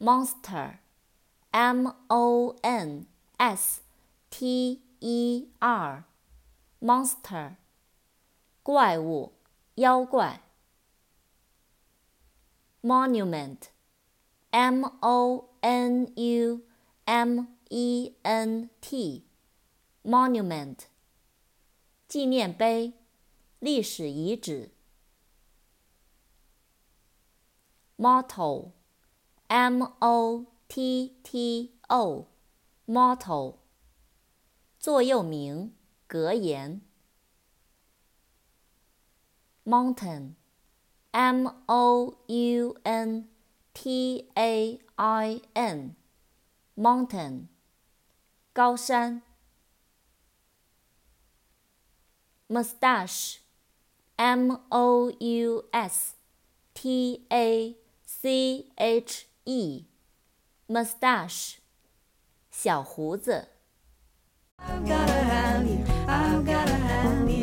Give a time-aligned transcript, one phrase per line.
[0.00, 0.78] monster
[1.52, 3.06] M O N
[3.38, 3.78] S
[4.28, 6.02] T E R
[6.80, 7.52] monster
[8.64, 9.32] 怪物
[9.76, 10.40] 妖怪
[12.82, 13.58] monument
[14.50, 16.60] M O N U
[17.06, 19.24] M E N T
[20.04, 20.88] monument
[22.12, 22.92] 纪念碑、
[23.58, 24.72] 历史遗址。
[27.96, 33.56] Motto，M O T T O，Motto。
[34.78, 35.74] 座右铭、
[36.06, 36.82] 格言。
[39.64, 43.30] Mountain，M O U N
[43.72, 47.46] T A I N，Mountain。
[48.52, 49.22] 高山。
[52.54, 53.40] Moustache,
[54.18, 56.16] M O U S
[56.74, 59.86] T A C H E,
[60.68, 61.56] moustache,
[62.50, 63.46] 小胡子。
[64.58, 67.41] I've gotta have you, I've gotta have you.